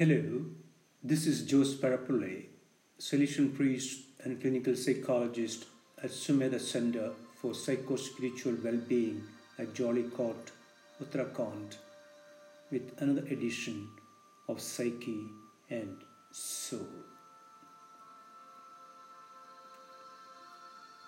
Hello, 0.00 0.46
this 1.04 1.26
is 1.26 1.38
Jose 1.50 1.76
Parappully, 1.76 2.46
Salesian 2.98 3.54
priest 3.54 4.00
and 4.24 4.40
clinical 4.40 4.74
psychologist 4.74 5.66
at 6.02 6.08
Sumedha 6.08 6.58
Center 6.58 7.10
for 7.38 7.52
Psycho-Spiritual 7.52 8.54
Well-Being 8.64 9.22
at 9.58 9.74
Jeolikote, 9.74 10.52
Uttarakhand, 11.04 11.76
with 12.70 12.94
another 13.02 13.26
edition 13.26 13.88
of 14.48 14.58
Psyche 14.58 15.26
and 15.68 15.98
Soul. 16.32 16.88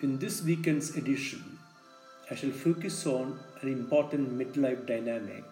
In 0.02 0.18
this 0.18 0.42
weekend's 0.42 0.98
edition, 0.98 1.58
I 2.30 2.34
shall 2.34 2.50
focus 2.50 3.06
on 3.06 3.40
an 3.62 3.68
important 3.72 4.38
midlife 4.38 4.86
dynamic, 4.86 5.44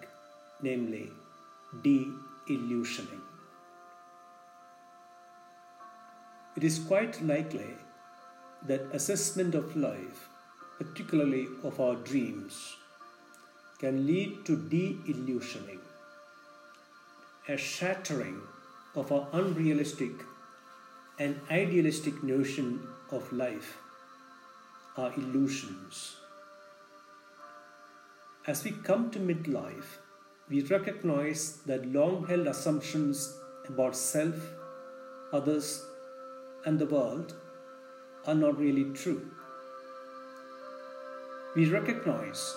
namely 0.60 1.10
de-illusioning. 1.82 3.28
It 6.61 6.64
is 6.64 6.78
quite 6.78 7.22
likely 7.22 7.75
that 8.66 8.83
assessment 8.92 9.55
of 9.55 9.75
life, 9.75 10.28
particularly 10.77 11.48
of 11.64 11.80
our 11.80 11.94
dreams, 11.94 12.77
can 13.78 14.06
lead 14.06 14.44
to 14.44 14.56
de-illusioning, 14.56 15.78
a 17.48 17.56
shattering 17.56 18.43
of 18.94 19.10
our 19.10 19.26
unrealistic 19.32 20.10
and 21.19 21.41
idealistic 21.50 22.22
notion 22.22 22.87
of 23.10 23.32
life, 23.32 23.78
our 24.98 25.15
illusions. 25.15 26.16
As 28.47 28.65
we 28.65 28.72
come 28.72 29.10
to 29.12 29.19
midlife, 29.19 29.97
we 30.50 30.60
recognize 30.65 31.62
that 31.65 31.91
long 31.91 32.27
held 32.27 32.47
assumptions 32.47 33.34
about 33.66 33.97
self, 33.97 34.34
others, 35.32 35.87
and 36.65 36.78
the 36.78 36.87
world 36.87 37.34
are 38.26 38.34
not 38.34 38.59
really 38.59 38.93
true. 38.93 39.31
We 41.56 41.69
recognize 41.71 42.54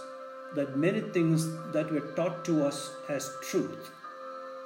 that 0.56 0.78
many 0.78 1.02
things 1.02 1.48
that 1.72 1.92
were 1.92 2.12
taught 2.16 2.46
to 2.46 2.64
us 2.66 2.92
as 3.10 3.32
truth 3.42 3.92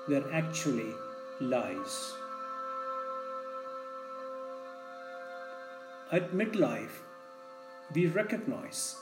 were 0.08 0.24
actually 0.34 0.94
lies. 1.40 2.14
At 6.12 6.32
midlife, 6.32 7.04
we 7.94 8.08
recognize 8.08 8.98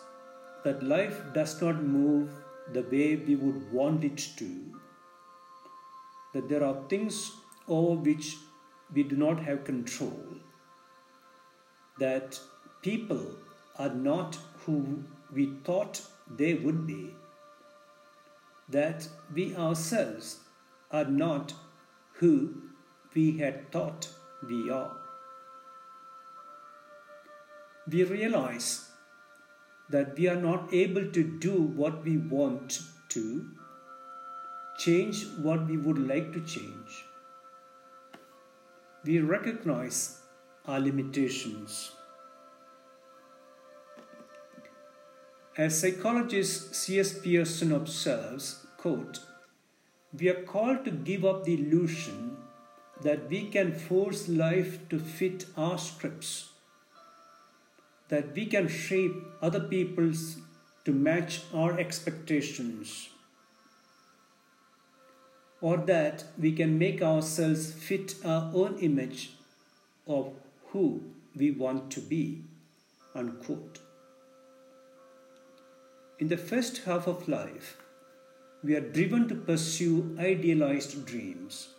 that 0.63 0.83
life 0.83 1.21
does 1.33 1.61
not 1.61 1.83
move 1.83 2.29
the 2.73 2.81
way 2.81 3.15
we 3.15 3.35
would 3.35 3.71
want 3.71 4.03
it 4.03 4.17
to, 4.37 4.49
that 6.33 6.49
there 6.49 6.63
are 6.63 6.87
things 6.89 7.31
over 7.67 7.95
which 8.01 8.35
we 8.93 9.03
do 9.03 9.15
not 9.15 9.39
have 9.39 9.63
control, 9.63 10.23
that 11.99 12.39
people 12.81 13.25
are 13.77 13.93
not 13.93 14.37
who 14.65 15.03
we 15.33 15.53
thought 15.63 16.01
they 16.37 16.53
would 16.53 16.85
be, 16.87 17.15
that 18.69 19.07
we 19.33 19.55
ourselves 19.55 20.37
are 20.91 21.05
not 21.05 21.53
who 22.13 22.61
we 23.13 23.37
had 23.37 23.71
thought 23.71 24.07
we 24.47 24.69
are. 24.69 24.97
We 27.87 28.03
realize 28.03 28.89
that 29.89 30.17
we 30.17 30.27
are 30.27 30.41
not 30.41 30.73
able 30.73 31.11
to 31.11 31.23
do 31.23 31.53
what 31.53 32.03
we 32.03 32.17
want 32.17 32.81
to, 33.09 33.45
change 34.77 35.27
what 35.37 35.67
we 35.67 35.77
would 35.77 35.99
like 36.07 36.33
to 36.33 36.41
change 36.41 37.05
we 39.05 39.19
recognize 39.19 40.19
our 40.65 40.79
limitations. 40.79 41.91
As 45.57 45.79
psychologist 45.79 46.75
C.S. 46.75 47.19
Pearson 47.19 47.71
observes, 47.71 48.65
quote, 48.77 49.19
we 50.17 50.29
are 50.29 50.43
called 50.43 50.85
to 50.85 50.91
give 50.91 51.23
up 51.23 51.43
the 51.43 51.53
illusion 51.53 52.37
that 53.03 53.29
we 53.29 53.45
can 53.49 53.73
force 53.73 54.27
life 54.27 54.79
to 54.89 54.97
fit 54.97 55.45
our 55.55 55.77
scripts, 55.77 56.49
that 58.09 58.33
we 58.33 58.45
can 58.45 58.67
shape 58.67 59.15
other 59.41 59.59
people's 59.59 60.37
to 60.85 60.91
match 60.91 61.41
our 61.53 61.77
expectations 61.79 63.09
or 65.61 65.77
that 65.77 66.23
we 66.37 66.51
can 66.51 66.77
make 66.77 67.01
ourselves 67.01 67.71
fit 67.71 68.15
our 68.23 68.51
own 68.53 68.77
image 68.79 69.31
of 70.07 70.33
who 70.67 71.01
we 71.35 71.51
want 71.51 71.91
to 71.91 71.99
be. 71.99 72.41
Unquote. 73.13 73.79
In 76.19 76.27
the 76.27 76.37
first 76.37 76.79
half 76.85 77.07
of 77.07 77.27
life, 77.27 77.77
we 78.63 78.75
are 78.75 78.81
driven 78.81 79.27
to 79.27 79.35
pursue 79.35 80.15
idealized 80.19 81.05
dreams, 81.05 81.69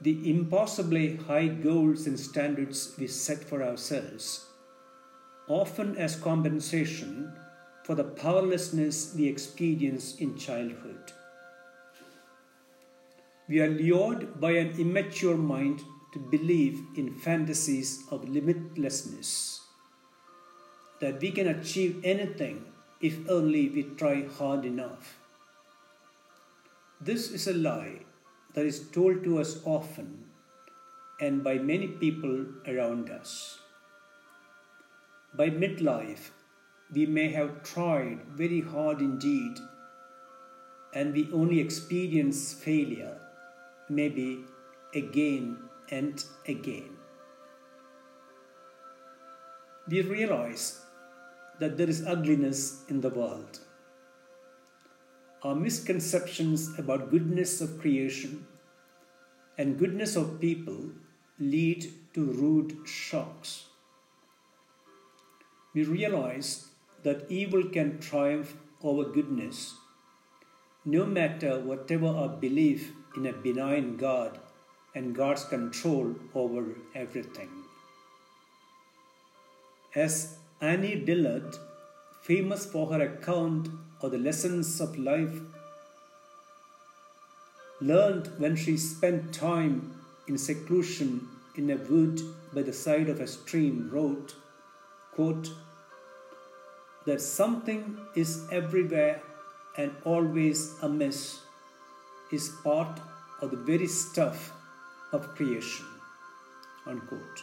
the 0.00 0.30
impossibly 0.30 1.16
high 1.16 1.46
goals 1.46 2.06
and 2.06 2.18
standards 2.18 2.94
we 2.98 3.06
set 3.06 3.44
for 3.44 3.62
ourselves, 3.62 4.46
often 5.48 5.96
as 5.96 6.16
compensation 6.16 7.32
for 7.84 7.94
the 7.94 8.04
powerlessness 8.04 9.14
we 9.14 9.26
experience 9.26 10.16
in 10.16 10.36
childhood. 10.36 11.12
We 13.46 13.60
are 13.60 13.68
lured 13.68 14.40
by 14.40 14.52
an 14.52 14.80
immature 14.80 15.36
mind 15.36 15.82
to 16.14 16.18
believe 16.18 16.82
in 16.96 17.12
fantasies 17.12 18.04
of 18.10 18.22
limitlessness, 18.22 19.60
that 21.00 21.20
we 21.20 21.30
can 21.30 21.48
achieve 21.48 22.00
anything 22.02 22.64
if 23.02 23.18
only 23.28 23.68
we 23.68 23.82
try 23.82 24.24
hard 24.38 24.64
enough. 24.64 25.18
This 26.98 27.30
is 27.30 27.46
a 27.46 27.52
lie 27.52 28.06
that 28.54 28.64
is 28.64 28.88
told 28.88 29.22
to 29.24 29.38
us 29.40 29.60
often 29.66 30.24
and 31.20 31.44
by 31.44 31.58
many 31.58 31.88
people 31.88 32.46
around 32.66 33.10
us. 33.10 33.58
By 35.34 35.50
midlife, 35.50 36.30
we 36.94 37.04
may 37.04 37.28
have 37.32 37.62
tried 37.62 38.20
very 38.34 38.62
hard 38.62 39.02
indeed, 39.02 39.58
and 40.94 41.12
we 41.12 41.28
only 41.30 41.60
experience 41.60 42.54
failure 42.54 43.18
maybe 43.88 44.44
again 44.94 45.58
and 45.90 46.24
again. 46.46 46.90
We 49.88 50.00
realize 50.02 50.80
that 51.60 51.76
there 51.76 51.88
is 51.88 52.06
ugliness 52.06 52.84
in 52.88 53.00
the 53.00 53.10
world. 53.10 53.60
Our 55.42 55.54
misconceptions 55.54 56.78
about 56.78 57.10
goodness 57.10 57.60
of 57.60 57.78
creation 57.78 58.46
and 59.58 59.78
goodness 59.78 60.16
of 60.16 60.40
people 60.40 60.90
lead 61.38 61.86
to 62.14 62.24
rude 62.24 62.88
shocks. 62.88 63.66
We 65.74 65.84
realize 65.84 66.68
that 67.02 67.30
evil 67.30 67.64
can 67.64 67.98
triumph 67.98 68.54
over 68.82 69.04
goodness 69.04 69.74
no 70.84 71.06
matter 71.06 71.58
whatever 71.60 72.06
our 72.06 72.28
belief 72.28 72.92
in 73.16 73.26
a 73.26 73.32
benign 73.32 73.96
God 73.96 74.38
and 74.94 75.14
God's 75.14 75.44
control 75.44 76.14
over 76.34 76.64
everything. 76.94 77.48
As 79.94 80.36
Annie 80.60 80.96
Dillard, 80.96 81.56
famous 82.22 82.64
for 82.66 82.92
her 82.92 83.02
account 83.02 83.68
of 84.00 84.10
the 84.12 84.18
lessons 84.18 84.80
of 84.80 84.98
life, 84.98 85.40
learned 87.80 88.30
when 88.38 88.56
she 88.56 88.76
spent 88.76 89.34
time 89.34 89.94
in 90.26 90.38
seclusion 90.38 91.28
in 91.56 91.70
a 91.70 91.76
wood 91.76 92.20
by 92.52 92.62
the 92.62 92.72
side 92.72 93.08
of 93.08 93.20
a 93.20 93.26
stream, 93.26 93.88
wrote, 93.92 94.34
quote, 95.12 95.50
that 97.04 97.20
something 97.20 97.98
is 98.14 98.46
everywhere 98.50 99.22
and 99.76 99.94
always 100.04 100.74
amiss 100.82 101.43
is 102.30 102.48
part 102.62 103.00
of 103.40 103.50
the 103.50 103.56
very 103.56 103.86
stuff 103.86 104.52
of 105.12 105.34
creation. 105.34 105.86
Unquote. 106.86 107.42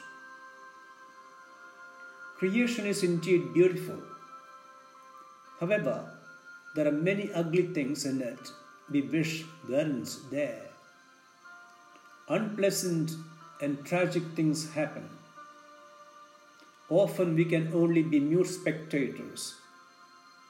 Creation 2.37 2.85
is 2.87 3.03
indeed 3.03 3.53
beautiful. 3.53 4.01
However, 5.59 6.11
there 6.75 6.87
are 6.87 6.91
many 6.91 7.31
ugly 7.33 7.67
things 7.67 8.05
in 8.05 8.21
it 8.21 8.51
we 8.89 9.01
wish 9.01 9.45
weren't 9.69 10.17
there. 10.31 10.63
Unpleasant 12.27 13.11
and 13.61 13.85
tragic 13.85 14.23
things 14.35 14.71
happen. 14.71 15.07
Often 16.89 17.35
we 17.35 17.45
can 17.45 17.71
only 17.73 18.01
be 18.01 18.19
mute 18.19 18.47
spectators, 18.47 19.55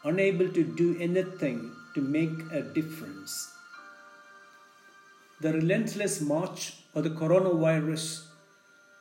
unable 0.04 0.50
to 0.50 0.64
do 0.64 0.98
anything 1.00 1.72
to 1.94 2.02
make 2.02 2.52
a 2.52 2.62
difference 2.62 3.52
the 5.42 5.54
relentless 5.54 6.22
march 6.22 6.74
of 6.94 7.04
the 7.04 7.10
coronavirus 7.10 8.26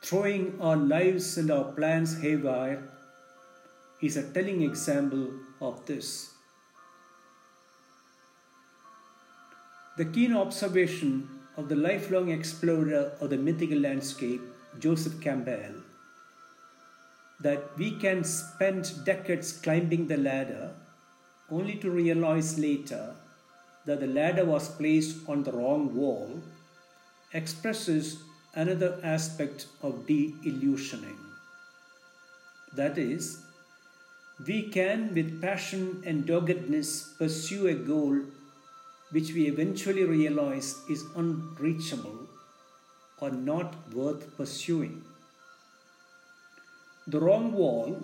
throwing 0.03 0.59
our 0.59 0.77
lives 0.77 1.37
and 1.37 1.51
our 1.51 1.65
plans 1.73 2.19
haywire 2.23 2.83
is 4.01 4.17
a 4.17 4.23
telling 4.33 4.63
example 4.63 5.29
of 5.61 5.85
this. 5.85 6.31
The 9.99 10.07
keen 10.07 10.35
observation 10.35 11.29
of 11.59 11.69
the 11.69 11.77
lifelong 11.77 12.31
explorer 12.31 13.13
of 13.21 13.29
the 13.29 13.37
mythical 13.37 13.79
landscape, 13.79 14.41
Joseph 14.79 15.21
Campbell, 15.21 15.75
that 17.41 17.77
we 17.77 17.91
can 17.91 18.25
spend 18.25 19.05
decades 19.05 19.53
climbing 19.53 20.09
the 20.09 20.17
ladder 20.17 20.71
only 21.51 21.75
to 21.75 21.91
realize 21.91 22.59
later 22.59 23.15
that 23.87 24.01
the 24.01 24.07
ladder 24.07 24.45
was 24.45 24.69
placed 24.69 25.17
on 25.29 25.43
the 25.43 25.53
wrong 25.53 25.95
wall, 25.95 26.41
expresses 27.33 28.23
another 28.55 28.99
aspect 29.03 29.67
of 29.83 30.07
de 30.07 30.35
illusioning. 30.45 31.19
That 32.75 32.99
is, 32.99 33.39
we 34.47 34.63
can, 34.63 35.15
with 35.15 35.41
passion 35.41 36.03
and 36.07 36.27
doggedness, 36.27 37.15
pursue 37.19 37.67
a 37.67 37.75
goal 37.75 38.21
which 39.11 39.33
we 39.33 39.47
eventually 39.47 40.05
realize 40.05 40.77
is 40.89 41.05
unreachable 41.17 42.29
or 43.19 43.31
not 43.31 43.75
worth 43.93 44.37
pursuing. 44.37 45.03
The 47.07 47.21
wrong 47.21 47.53
wall 47.53 48.03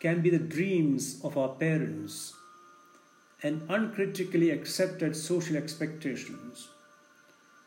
can 0.00 0.20
be 0.20 0.30
the 0.30 0.38
dreams 0.38 1.20
of 1.22 1.38
our 1.38 1.50
parents 1.50 2.34
and 3.42 3.62
uncritically 3.68 4.50
accepted 4.50 5.16
social 5.16 5.56
expectations, 5.56 6.68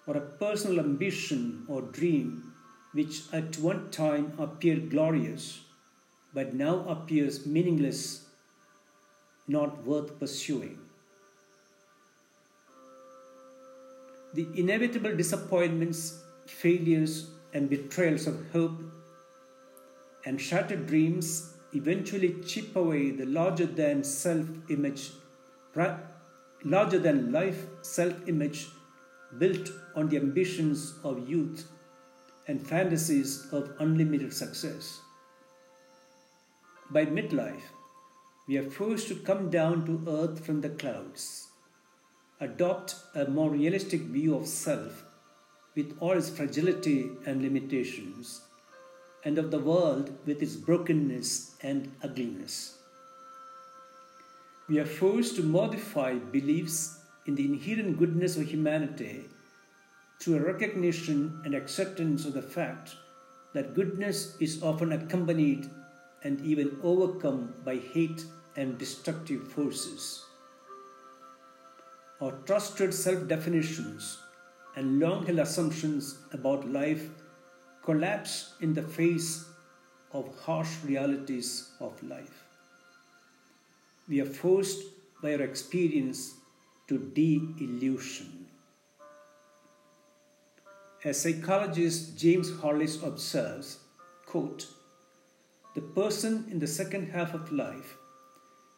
or 0.07 0.17
a 0.17 0.21
personal 0.21 0.79
ambition 0.79 1.65
or 1.67 1.81
dream 1.81 2.53
which 2.93 3.23
at 3.33 3.57
one 3.57 3.89
time 3.91 4.33
appeared 4.39 4.89
glorious 4.89 5.65
but 6.35 6.53
now 6.53 6.85
appears 6.89 7.45
meaningless, 7.45 8.25
not 9.47 9.83
worth 9.85 10.19
pursuing. 10.19 10.77
The 14.33 14.45
inevitable 14.53 15.15
disappointments, 15.15 16.21
failures, 16.45 17.29
and 17.53 17.69
betrayals 17.69 18.27
of 18.27 18.51
hope 18.51 18.81
and 20.25 20.41
shattered 20.41 20.87
dreams 20.87 21.53
eventually 21.73 22.35
chip 22.45 22.75
away 22.75 23.11
the 23.11 23.25
larger 23.25 23.65
than 23.65 24.03
self 24.03 24.45
image 24.69 25.11
larger 25.75 26.99
than 26.99 27.31
life 27.31 27.65
self 27.81 28.27
image 28.27 28.67
built 29.37 29.69
on 29.95 30.09
the 30.09 30.17
ambitions 30.17 30.93
of 31.03 31.27
youth 31.29 31.67
and 32.47 32.65
fantasies 32.65 33.47
of 33.51 33.71
unlimited 33.79 34.33
success. 34.33 35.01
By 36.91 37.05
midlife, 37.05 37.67
we 38.47 38.57
are 38.57 38.69
forced 38.69 39.07
to 39.07 39.15
come 39.15 39.49
down 39.49 39.85
to 39.85 40.03
earth 40.07 40.45
from 40.45 40.61
the 40.61 40.69
clouds, 40.69 41.47
adopt 42.39 42.95
a 43.15 43.25
more 43.25 43.49
realistic 43.49 44.01
view 44.01 44.35
of 44.35 44.47
self 44.47 45.03
with 45.75 45.97
all 45.99 46.11
its 46.11 46.29
fragility 46.29 47.09
and 47.25 47.41
limitations, 47.41 48.41
and 49.23 49.37
of 49.37 49.51
the 49.51 49.59
world 49.59 50.15
with 50.25 50.41
its 50.41 50.55
brokenness 50.55 51.55
and 51.61 51.91
ugliness 52.03 52.74
we 54.67 54.79
are 54.79 54.85
forced 54.85 55.35
to 55.35 55.43
modify 55.43 56.15
beliefs 56.15 56.97
in 57.27 57.35
the 57.35 57.45
inherent 57.45 57.99
goodness 57.99 58.35
of 58.35 58.47
humanity 58.47 59.25
through 60.19 60.37
a 60.37 60.39
recognition 60.39 61.39
and 61.45 61.53
acceptance 61.53 62.25
of 62.25 62.33
the 62.33 62.41
fact 62.41 62.95
that 63.53 63.75
goodness 63.75 64.35
is 64.39 64.63
often 64.63 64.91
accompanied 64.91 65.69
and 66.23 66.41
even 66.41 66.79
overcome 66.81 67.53
by 67.63 67.75
hate 67.75 68.25
and 68.55 68.77
destructive 68.79 69.47
forces. 69.51 70.25
Our 72.19 72.31
trusted 72.47 72.93
self 72.93 73.27
definitions 73.27 74.17
and 74.75 74.99
long 74.99 75.27
held 75.27 75.39
assumptions 75.39 76.17
about 76.31 76.67
life 76.67 77.07
collapse 77.83 78.55
in 78.61 78.73
the 78.73 78.81
face 78.81 79.45
of 80.11 80.35
harsh 80.39 80.71
realities 80.83 81.69
of 81.79 82.01
life 82.01 82.44
we 84.07 84.21
are 84.21 84.25
forced 84.25 84.83
by 85.21 85.33
our 85.33 85.41
experience 85.41 86.35
to 86.87 86.97
de 86.99 87.41
illusion. 87.59 88.47
As 91.03 91.21
psychologist 91.21 92.17
James 92.17 92.51
Hollis 92.59 93.01
observes, 93.01 93.79
quote, 94.25 94.67
the 95.75 95.81
person 95.81 96.45
in 96.51 96.59
the 96.59 96.67
second 96.67 97.09
half 97.09 97.33
of 97.33 97.51
life 97.51 97.97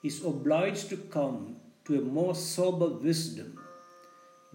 is 0.03 0.23
obliged 0.23 0.89
to 0.89 0.97
come 0.97 1.57
to 1.85 1.99
a 1.99 2.01
more 2.01 2.35
sober 2.35 2.87
wisdom 2.87 3.59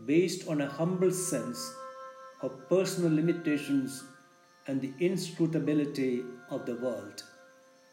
based 0.07 0.49
on 0.49 0.61
a 0.61 0.69
humble 0.69 1.11
sense 1.11 1.73
of 2.41 2.69
personal 2.69 3.15
limitations 3.15 4.05
and 4.67 4.81
the 4.81 4.93
inscrutability 5.01 6.25
of 6.51 6.67
the 6.67 6.75
world. 6.77 7.23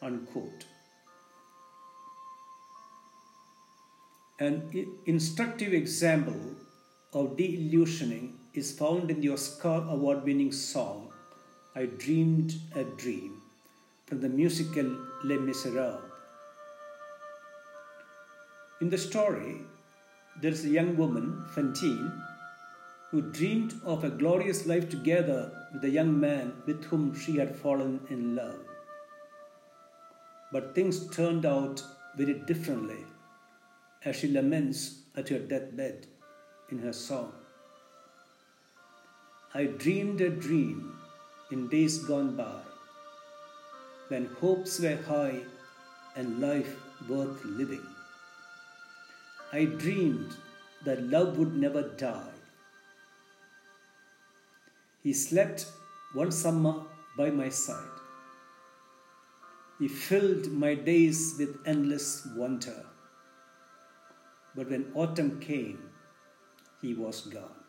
Unquote. 0.02 0.66
An 4.41 4.72
instructive 5.05 5.74
example 5.74 6.55
of 7.12 7.36
de-illusioning 7.36 8.36
is 8.53 8.72
found 8.72 9.12
in 9.12 9.19
the 9.19 9.31
Oscar 9.31 9.84
award-winning 9.89 10.53
song 10.53 11.12
I 11.75 11.88
Dreamed 11.88 12.53
a 12.74 12.86
Dream 12.86 13.41
from 14.05 14.22
the 14.22 14.29
musical 14.29 14.96
Les 15.25 15.38
Miserables. 15.39 16.00
In 18.79 18.89
the 18.89 18.98
story, 18.98 19.58
there 20.41 20.53
is 20.53 20.63
a 20.63 20.69
young 20.69 20.96
woman, 20.96 21.43
Fantine, 21.53 22.10
who 23.12 23.34
dreamed 23.34 23.74
of 23.84 24.05
a 24.05 24.10
glorious 24.10 24.65
life 24.65 24.89
together 24.89 25.51
with 25.74 25.84
a 25.84 25.89
young 25.89 26.17
man 26.17 26.53
with 26.65 26.86
whom 26.86 27.13
she 27.13 27.36
had 27.36 27.58
fallen 27.58 28.00
in 28.10 28.38
love. 28.38 28.62
But 30.53 30.74
things 30.74 31.10
turned 31.10 31.46
out 31.46 31.84
very 32.15 32.36
differently 32.36 33.03
as 34.06 34.15
she 34.15 34.27
laments 34.27 35.01
at 35.15 35.29
her 35.29 35.39
deathbed 35.39 36.08
in 36.70 36.79
her 36.79 36.94
song. 36.94 37.34
I 39.53 39.65
dreamed 39.65 40.22
a 40.22 40.29
dream 40.29 40.98
in 41.51 41.68
days 41.68 41.98
gone 42.00 42.36
by 42.36 42.62
when 44.10 44.25
hopes 44.41 44.79
were 44.79 45.00
high 45.08 45.39
and 46.15 46.39
life 46.39 46.75
worth 47.08 47.44
living. 47.46 47.86
I 49.51 49.65
dreamed 49.65 50.36
that 50.86 51.03
love 51.03 51.38
would 51.38 51.56
never 51.56 51.82
die. 51.82 52.36
He 55.03 55.13
slept 55.13 55.65
one 56.13 56.32
summer 56.32 56.84
by 57.18 57.29
my 57.32 57.50
side. 57.50 57.98
He 59.79 59.88
filled 59.88 60.51
my 60.51 60.75
days 60.75 61.36
with 61.39 61.58
endless 61.65 62.27
wonder. 62.36 62.86
But 64.60 64.72
when 64.72 64.92
autumn 64.94 65.39
came, 65.39 65.80
he 66.82 66.94
was 66.94 67.22
gone. 67.22 67.60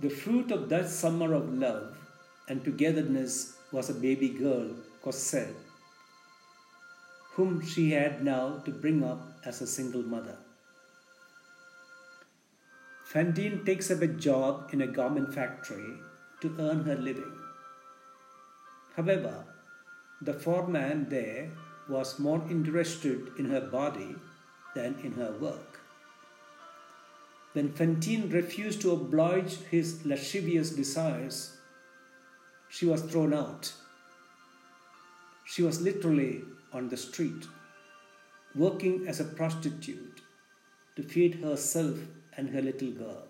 The 0.00 0.08
fruit 0.08 0.50
of 0.50 0.70
that 0.70 0.88
summer 0.88 1.34
of 1.34 1.52
love 1.52 1.98
and 2.48 2.64
togetherness 2.64 3.58
was 3.70 3.90
a 3.90 4.00
baby 4.06 4.30
girl, 4.30 4.70
Cosette, 5.02 5.60
whom 7.34 7.60
she 7.60 7.90
had 7.90 8.24
now 8.24 8.62
to 8.64 8.70
bring 8.70 9.04
up 9.04 9.20
as 9.44 9.60
a 9.60 9.66
single 9.66 10.02
mother. 10.02 10.38
Fantine 13.04 13.62
takes 13.66 13.90
up 13.90 14.00
a 14.00 14.06
job 14.06 14.70
in 14.72 14.80
a 14.80 14.86
garment 14.86 15.34
factory 15.34 15.98
to 16.40 16.56
earn 16.58 16.84
her 16.84 16.96
living. 16.96 17.38
However, 18.96 19.44
the 20.22 20.32
foreman 20.32 21.10
there 21.10 21.50
was 21.88 22.18
more 22.18 22.42
interested 22.50 23.30
in 23.38 23.50
her 23.50 23.60
body 23.60 24.14
than 24.74 24.96
in 25.02 25.12
her 25.12 25.32
work. 25.32 25.80
When 27.52 27.72
Fantine 27.72 28.28
refused 28.30 28.82
to 28.82 28.92
oblige 28.92 29.56
his 29.70 30.04
lascivious 30.04 30.70
desires, 30.70 31.56
she 32.68 32.86
was 32.86 33.02
thrown 33.02 33.32
out. 33.32 33.72
She 35.44 35.62
was 35.62 35.80
literally 35.80 36.42
on 36.72 36.90
the 36.90 36.96
street, 36.96 37.46
working 38.54 39.08
as 39.08 39.18
a 39.18 39.24
prostitute 39.24 40.20
to 40.96 41.02
feed 41.02 41.36
herself 41.36 41.98
and 42.36 42.50
her 42.50 42.60
little 42.60 42.90
girl. 42.90 43.26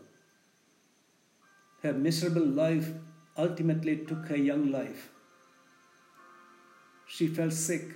Her 1.83 1.93
miserable 1.93 2.45
life 2.45 2.89
ultimately 3.37 3.99
took 3.99 4.27
her 4.27 4.37
young 4.37 4.73
life. 4.73 5.11
She 7.07 7.29
fell 7.29 7.53
sick 7.53 7.95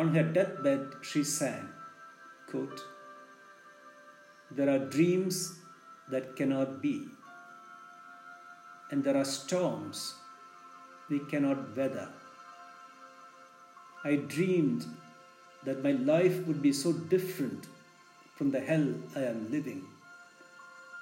on 0.00 0.14
her 0.14 0.22
deathbed, 0.22 0.94
she 1.00 1.24
sang, 1.24 1.68
quote, 2.50 2.84
there 4.50 4.68
are 4.68 4.90
dreams 4.96 5.58
that 6.10 6.36
cannot 6.36 6.82
be, 6.82 7.08
and 8.90 9.02
there 9.02 9.16
are 9.16 9.24
storms 9.24 10.14
we 11.08 11.18
cannot 11.30 11.74
weather. 11.76 12.08
I 14.04 14.16
dreamed 14.16 14.84
that 15.64 15.82
my 15.82 15.92
life 15.92 16.46
would 16.46 16.60
be 16.60 16.74
so 16.74 16.92
different 16.92 17.66
from 18.36 18.50
the 18.50 18.60
hell 18.60 18.86
I 19.16 19.22
am 19.22 19.50
living, 19.50 19.82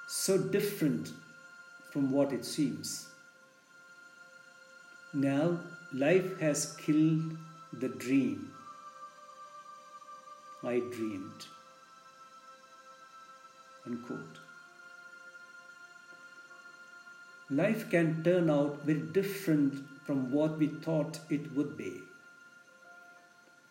so 0.06 0.38
different 0.38 1.10
from 1.90 2.12
what 2.12 2.32
it 2.32 2.44
seems. 2.44 3.08
Now 5.12 5.58
life 5.92 6.38
has 6.38 6.76
killed 6.76 7.36
the 7.72 7.88
dream 7.88 8.53
I 10.66 10.80
dreamed. 10.80 11.46
Unquote. 13.86 14.38
Life 17.50 17.90
can 17.90 18.24
turn 18.24 18.48
out 18.48 18.84
very 18.84 19.00
different 19.00 19.74
from 20.06 20.32
what 20.32 20.58
we 20.58 20.68
thought 20.68 21.18
it 21.30 21.52
would 21.54 21.76
be. 21.76 21.92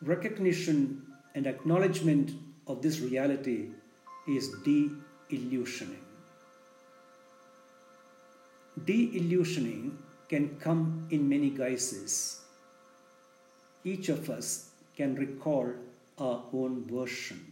Recognition 0.02 1.02
and 1.34 1.48
acknowledgement 1.48 2.32
of 2.68 2.82
this 2.82 3.00
reality 3.00 3.70
is 4.28 4.50
de 4.64 4.92
illusioning. 5.32 6.04
De 8.86 9.18
illusioning 9.18 9.98
can 10.30 10.56
come 10.60 11.08
in 11.10 11.28
many 11.28 11.50
guises. 11.50 12.42
Each 13.84 14.10
of 14.10 14.30
us 14.30 14.70
can 14.96 15.16
recall 15.16 15.74
our 16.17 16.43
own 16.53 16.86
version. 16.88 17.51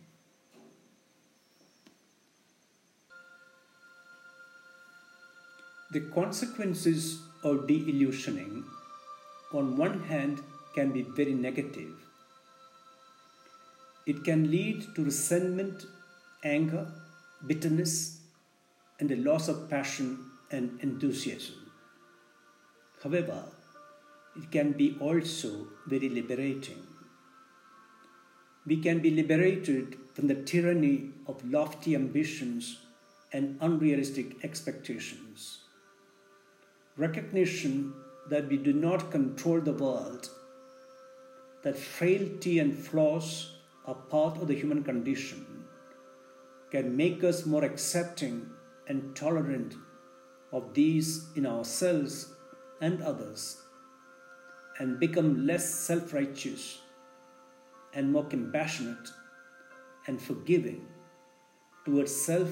The 5.92 6.02
consequences 6.14 7.22
of 7.44 7.68
de 7.68 7.80
illusioning, 7.80 8.64
on 9.54 9.76
one 9.76 10.04
hand, 10.04 10.40
can 10.74 10.92
be 10.92 11.02
very 11.02 11.34
negative. 11.34 11.92
It 14.06 14.24
can 14.24 14.50
lead 14.50 14.96
to 14.96 15.04
resentment, 15.04 15.86
anger, 16.44 16.88
bitterness, 17.46 18.22
and 19.00 19.12
a 19.12 19.18
loss 19.18 19.48
of 19.48 19.70
passion 19.70 20.18
and 20.50 20.80
enthusiasm. 20.82 21.56
However, 23.04 23.44
it 24.36 24.50
can 24.52 24.72
be 24.74 24.96
also 25.00 25.68
very 25.88 26.08
liberating. 26.08 26.91
We 28.66 28.78
can 28.78 29.00
be 29.00 29.10
liberated 29.10 29.98
from 30.14 30.28
the 30.28 30.36
tyranny 30.36 31.12
of 31.28 31.44
lofty 31.50 31.96
ambitions 31.96 32.78
and 33.34 33.58
unrealistic 33.60 34.44
expectations. 34.44 35.62
Recognition 36.96 37.94
that 38.30 38.48
we 38.48 38.58
do 38.58 38.72
not 38.72 39.10
control 39.10 39.62
the 39.62 39.74
world, 39.74 40.30
that 41.64 41.78
frailty 41.78 42.60
and 42.60 42.78
flaws 42.78 43.56
are 43.86 43.96
part 43.96 44.38
of 44.38 44.48
the 44.48 44.54
human 44.54 44.84
condition, 44.84 45.66
can 46.70 46.96
make 46.96 47.24
us 47.24 47.46
more 47.46 47.64
accepting 47.64 48.48
and 48.88 49.16
tolerant 49.16 49.76
of 50.52 50.74
these 50.74 51.28
in 51.36 51.48
ourselves 51.48 52.34
and 52.80 53.02
others, 53.02 53.64
and 54.78 55.00
become 55.00 55.48
less 55.48 55.74
self 55.74 56.14
righteous 56.14 56.80
and 57.94 58.12
more 58.12 58.26
compassionate 58.26 59.10
and 60.08 60.22
forgiving 60.22 60.88
towards 61.86 62.16
self 62.16 62.50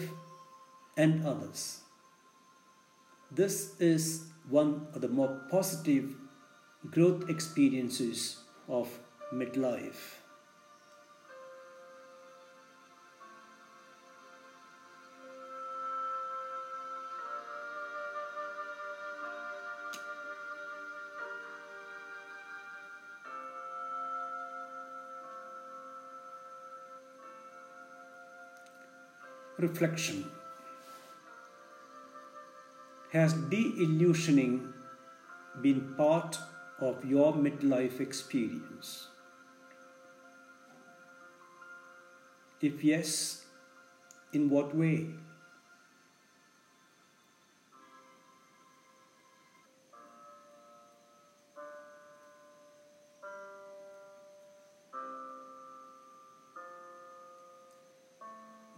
and 0.97 1.25
others. 1.25 1.81
This 3.31 3.79
is 3.79 4.25
one 4.49 4.87
of 4.93 5.01
the 5.01 5.07
more 5.07 5.41
positive 5.49 6.15
growth 6.89 7.29
experiences 7.29 8.37
of 8.67 8.87
midlife. 9.33 10.18
Reflection 29.61 30.23
Has 33.11 33.33
de 33.33 33.73
illusioning 33.85 34.71
been 35.61 35.81
part 35.97 36.39
of 36.79 37.03
your 37.03 37.33
midlife 37.33 37.99
experience? 37.99 39.09
If 42.61 42.85
yes, 42.85 43.43
in 44.31 44.49
what 44.49 44.73
way? 44.73 45.15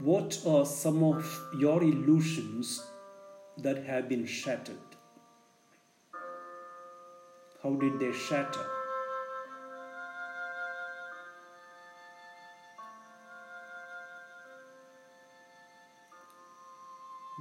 What 0.03 0.41
are 0.47 0.65
some 0.65 1.03
of 1.03 1.23
your 1.59 1.83
illusions 1.83 2.83
that 3.59 3.83
have 3.85 4.09
been 4.09 4.25
shattered? 4.25 4.95
How 7.61 7.75
did 7.75 7.99
they 7.99 8.11
shatter? 8.11 8.65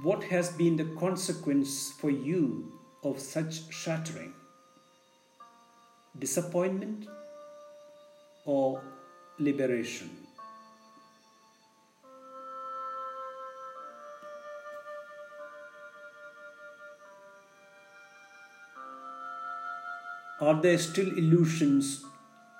What 0.03 0.23
has 0.25 0.51
been 0.51 0.77
the 0.77 0.85
consequence 0.99 1.91
for 1.91 2.11
you 2.11 2.71
of 3.03 3.19
such 3.19 3.73
shattering? 3.73 4.33
Disappointment 6.19 7.07
or 8.45 8.83
liberation? 9.39 10.11
Are 20.41 20.59
there 20.59 20.79
still 20.79 21.09
illusions 21.19 22.03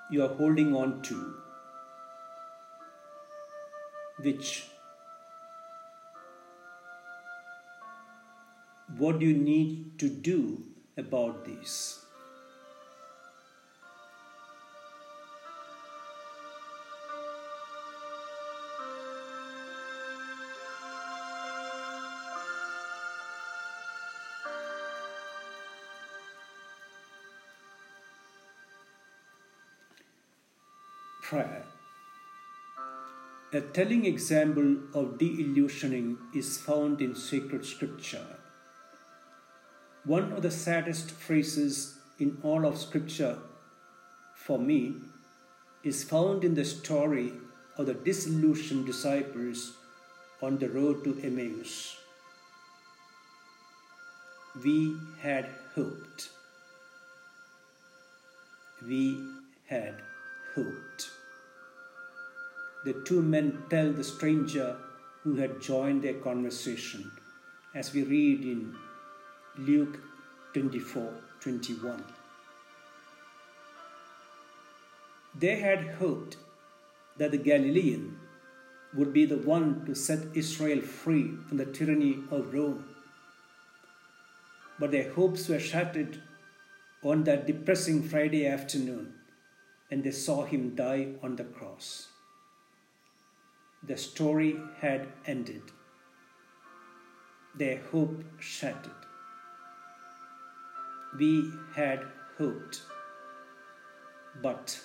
you 0.08 0.22
are 0.24 0.28
holding 0.28 0.72
on 0.76 1.02
to? 1.02 1.34
Which 4.20 4.68
what 8.98 9.18
do 9.18 9.26
you 9.26 9.36
need 9.36 9.98
to 9.98 10.08
do 10.08 10.62
about 10.96 11.44
these? 11.44 12.01
Telling 33.74 34.04
example 34.04 34.76
of 34.94 35.18
de 35.18 35.28
illusioning 35.42 36.16
is 36.34 36.58
found 36.58 37.00
in 37.00 37.14
sacred 37.14 37.64
scripture. 37.64 38.26
One 40.04 40.32
of 40.32 40.42
the 40.42 40.50
saddest 40.50 41.10
phrases 41.10 41.98
in 42.18 42.36
all 42.42 42.66
of 42.66 42.76
scripture 42.76 43.38
for 44.34 44.58
me 44.58 44.96
is 45.84 46.04
found 46.04 46.44
in 46.44 46.54
the 46.54 46.64
story 46.64 47.32
of 47.78 47.86
the 47.86 47.94
disillusioned 47.94 48.84
disciples 48.84 49.72
on 50.42 50.58
the 50.58 50.68
road 50.68 51.02
to 51.04 51.18
Emmaus. 51.22 51.96
We 54.62 54.96
had 55.20 55.48
hoped. 55.74 56.28
We 58.86 59.24
had 59.66 59.94
hoped 60.54 61.10
the 62.84 62.94
two 63.04 63.22
men 63.22 63.62
tell 63.70 63.92
the 63.92 64.04
stranger 64.04 64.76
who 65.22 65.36
had 65.36 65.60
joined 65.60 66.02
their 66.02 66.14
conversation, 66.14 67.12
as 67.74 67.92
we 67.92 68.02
read 68.02 68.42
in 68.42 68.74
Luke 69.56 70.00
24 70.52 71.12
21. 71.40 72.04
They 75.38 75.56
had 75.56 75.94
hoped 75.98 76.36
that 77.16 77.30
the 77.30 77.38
Galilean 77.38 78.18
would 78.94 79.12
be 79.12 79.24
the 79.24 79.38
one 79.38 79.84
to 79.86 79.94
set 79.94 80.26
Israel 80.34 80.80
free 80.80 81.32
from 81.48 81.56
the 81.56 81.64
tyranny 81.64 82.18
of 82.30 82.52
Rome. 82.52 82.84
But 84.78 84.90
their 84.90 85.12
hopes 85.12 85.48
were 85.48 85.58
shattered 85.58 86.20
on 87.02 87.24
that 87.24 87.46
depressing 87.46 88.02
Friday 88.02 88.46
afternoon 88.46 89.14
when 89.88 90.02
they 90.02 90.10
saw 90.10 90.44
him 90.44 90.74
die 90.74 91.14
on 91.22 91.36
the 91.36 91.44
cross. 91.44 92.11
The 93.84 93.96
story 93.96 94.60
had 94.80 95.08
ended, 95.26 95.72
their 97.56 97.80
hope 97.90 98.22
shattered. 98.38 98.92
We 101.18 101.50
had 101.74 102.04
hoped, 102.38 102.82
but 104.40 104.80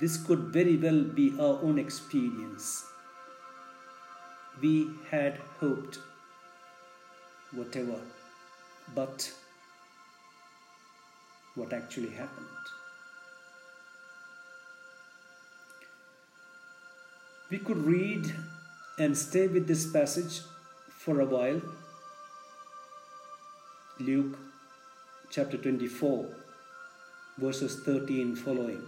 this 0.00 0.16
could 0.16 0.38
very 0.58 0.76
well 0.76 1.02
be 1.02 1.32
our 1.40 1.58
own 1.60 1.80
experience. 1.80 2.84
We 4.62 4.90
had 5.10 5.38
hoped, 5.58 5.98
whatever, 7.50 8.00
but 8.94 9.32
what 11.56 11.72
actually 11.72 12.10
happened? 12.10 12.46
We 17.50 17.58
could 17.58 17.78
read 17.84 18.34
and 18.98 19.16
stay 19.16 19.46
with 19.46 19.66
this 19.66 19.86
passage 19.90 20.40
for 20.88 21.20
a 21.20 21.24
while. 21.24 21.60
Luke 24.00 24.38
chapter 25.30 25.56
24, 25.56 26.26
verses 27.38 27.76
13 27.84 28.36
following 28.36 28.82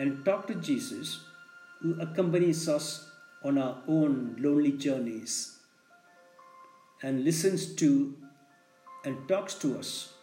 and 0.00 0.24
talk 0.24 0.46
to 0.46 0.54
Jesus, 0.54 1.20
who 1.82 2.00
accompanies 2.00 2.68
us 2.68 3.10
on 3.42 3.58
our 3.58 3.76
own 3.86 4.36
lonely 4.38 4.72
journeys 4.72 5.58
and 7.02 7.22
listens 7.24 7.74
to 7.74 8.16
and 9.04 9.28
talks 9.28 9.54
to 9.54 9.78
us 9.78 10.14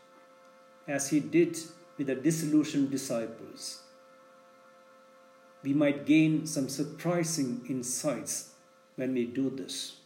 as 0.88 1.10
he 1.10 1.19
did 1.19 1.60
with 1.97 2.08
the 2.08 2.15
disillusioned 2.15 2.89
disciples. 2.89 3.84
We 5.63 5.74
might 5.74 6.06
gain 6.06 6.46
some 6.46 6.70
surprising 6.70 7.65
insights 7.70 8.52
when 8.96 9.13
we 9.13 9.26
do 9.26 9.50
this. 9.50 9.98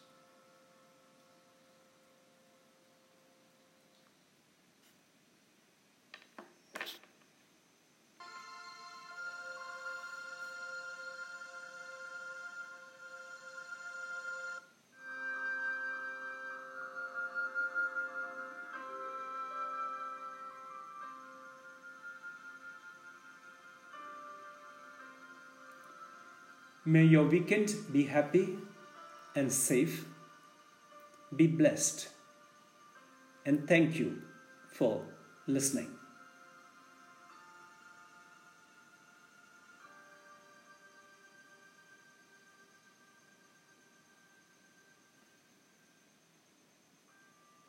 May 26.83 27.03
your 27.05 27.25
weekend 27.25 27.75
be 27.91 28.05
happy 28.05 28.57
and 29.35 29.51
safe. 29.51 30.05
Be 31.35 31.45
blessed. 31.45 32.09
And 33.45 33.67
thank 33.67 33.99
you 33.99 34.21
for 34.71 35.05
listening. 35.45 36.00